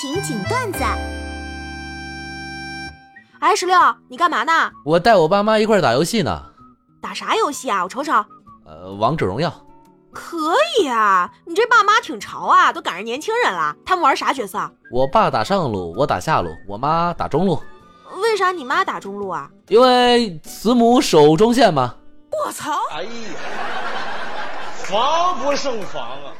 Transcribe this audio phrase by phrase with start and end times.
[0.00, 0.78] 情景段子。
[3.40, 3.76] 哎，石榴，
[4.08, 4.70] 你干嘛呢？
[4.84, 6.40] 我带我爸妈一块儿打游戏呢。
[7.02, 7.82] 打啥游戏啊？
[7.82, 8.12] 我瞅瞅。
[8.64, 9.52] 呃，王者荣耀。
[10.12, 13.74] 可以啊，你这爸妈挺潮啊，都赶上年轻人了。
[13.84, 14.70] 他们玩啥角色？
[14.92, 17.60] 我爸打上路，我打下路，我妈打中路。
[18.22, 19.50] 为啥你妈打中路啊？
[19.66, 21.96] 因为慈母守中线嘛。
[22.46, 22.70] 我操！
[22.92, 23.10] 哎呀，
[24.76, 26.30] 防不胜防啊！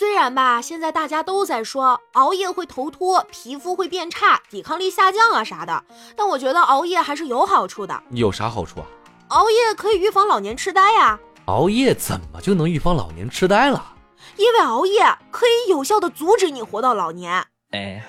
[0.00, 5.84] 虽然吧，现在大家都在说熬夜会头秃、皮肤会变差、抵抗力下降啊啥的，
[6.16, 8.02] 但我觉得熬夜还是有好处的。
[8.12, 8.86] 有啥好处啊？
[9.28, 11.20] 熬夜可以预防老年痴呆呀。
[11.44, 13.94] 熬夜怎么就能预防老年痴呆了？
[14.38, 17.44] 因为熬夜可以有效的阻止你活到老年。
[17.72, 18.02] 哎，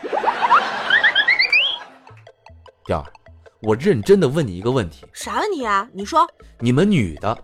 [2.86, 3.12] 调儿，
[3.64, 5.06] 我认真的问你一个问题。
[5.12, 5.86] 啥问题啊？
[5.94, 6.26] 你说。
[6.58, 7.38] 你们女的，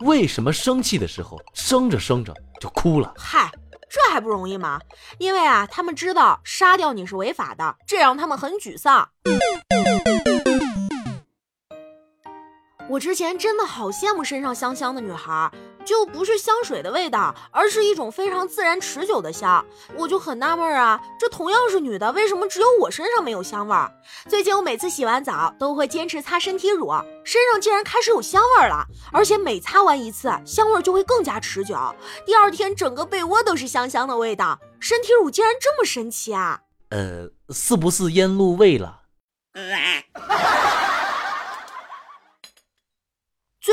[0.00, 3.14] 为什么生气的时候生着生着就哭了？
[3.16, 3.50] 嗨。
[3.96, 4.78] 这还不容易吗？
[5.16, 9.08] 因为啊，他们知道杀掉你是违法的，这让他们很沮丧。
[12.90, 15.50] 我之前真的好羡慕身上香香的女孩，
[15.86, 19.64] 就不是香水的味道，而是一种非常自然持久的香。
[19.96, 23.90] 我就很纳闷啊，这同样是女的，为什么只有我身上没有香味儿？
[24.28, 26.90] 最近我每次洗完澡都会坚持擦身体乳，
[27.24, 31.76] 身上竟然开始有香味了，而且每擦完一次，香味就会更加持久。
[32.26, 36.60] 第二天整个被窝都是香香的味道，身体乳竟然这么神奇啊！
[36.90, 39.02] 呃，是不是烟入味了？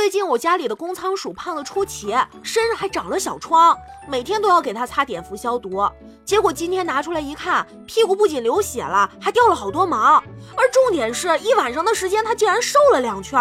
[0.04, 3.73] 最近我家里的公仓鼠胖得出奇，身上还长了小疮，
[4.06, 5.90] 每天都要给它擦碘伏消毒。
[6.26, 10.22] 结果今天拿出来一看，屁股不仅流血了，还掉了好多毛。
[10.58, 13.40] 而重点是一晚上的时间，它竟然瘦了两圈。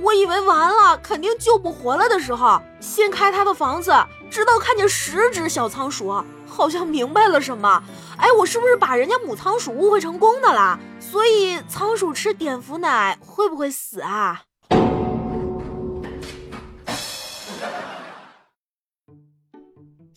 [0.00, 3.92] 我以为完了，肯定救不活了的时候，掀开它的房子，
[4.30, 7.82] 直到看见十只小仓鼠，好像明白了什么。
[8.16, 10.78] 哎，我是不是把人家母仓鼠误会成公的了？
[11.00, 14.42] 所以仓鼠吃碘伏奶会不会死啊？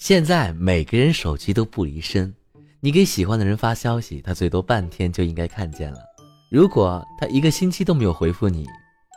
[0.09, 2.33] 现在每个人手机都不离身，
[2.79, 5.99] 你给喜欢的人发消息，他最多半天就应该看见了。
[6.49, 8.65] 如果他一个星期都没有回复你，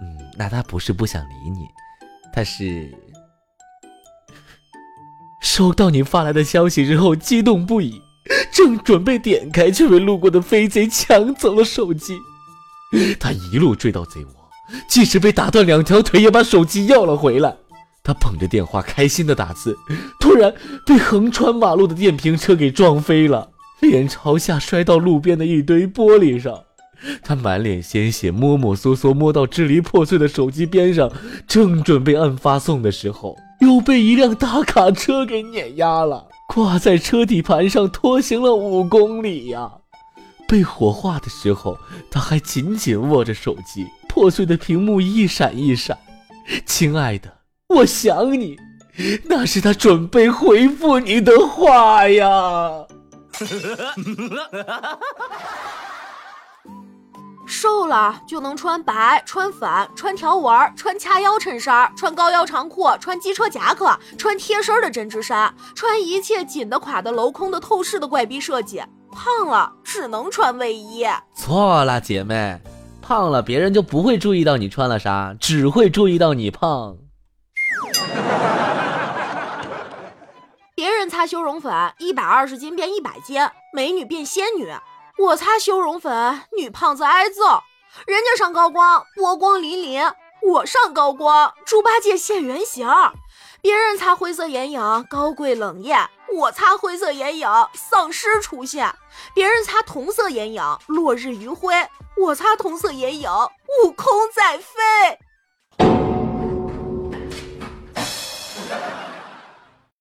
[0.03, 1.61] 嗯，那他不是不想理你，
[2.31, 2.93] 他是
[5.41, 8.03] 收到你发来的消息之后激动不已，
[8.53, 12.19] 正准备点开，却被路过的飞贼抢走了手机。
[13.19, 14.51] 他一路追到贼窝，
[14.87, 17.57] 即使被打断两条腿，也把手机要了回来。
[18.05, 19.79] 他捧着电话，开心的打字，
[20.19, 20.53] 突然
[20.85, 26.65] 被横穿马路的电瓶车给撞飞了，脸朝下摔到路边的一堆玻璃上。
[27.23, 31.11] 他满脸鲜血，摸摸索索摸到支离破碎的手机边上，
[31.47, 39.71] 正准备按发送的时候，又被一辆大卡车给碾压了，挂在车底盘上拖行了五公里呀！
[40.47, 41.79] 被火化的时候，
[42.11, 45.99] 他还紧紧握着手机，破碎的屏幕一闪一闪。
[46.67, 47.42] 亲爱的。
[47.75, 48.59] 我想你，
[49.25, 52.85] 那是他准备回复你的话呀。
[57.47, 68.83] 瘦了就能穿白、穿粉、穿条纹、穿掐腰衬衫、穿高腰长裤、穿机车夹克、穿贴身的针织衫、穿一切紧的、垮的、镂空的、透视的怪逼设计。
[69.13, 71.05] 胖了只能穿卫衣。
[71.35, 72.59] 错了，姐妹，
[73.03, 76.97] 胖了别人就不会注意到你穿了啥，只会注意到你胖。
[81.23, 84.77] 擦修容粉，一百二十斤变一百斤，美女变仙女；
[85.17, 87.63] 我擦修容粉，女胖子挨揍。
[88.09, 90.13] 人家上高光，波光粼粼；
[90.43, 92.89] 我上高光，猪八戒现原形。
[93.61, 98.93] 别人擦灰色眼影，高贵冷艳；我擦灰色眼影，丧尸出现。
[99.33, 103.31] 别人擦同色眼影，落日余晖；我擦同色眼影，
[103.85, 105.21] 悟空在飞。